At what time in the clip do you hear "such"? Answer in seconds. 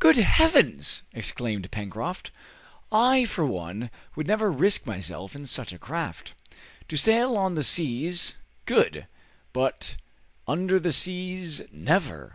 5.46-5.72